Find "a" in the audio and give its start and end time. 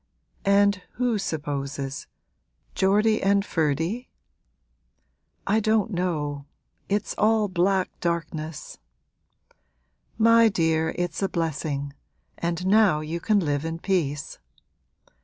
11.21-11.29